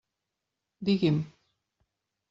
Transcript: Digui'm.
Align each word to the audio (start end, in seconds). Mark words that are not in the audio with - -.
Digui'm. 0.89 1.23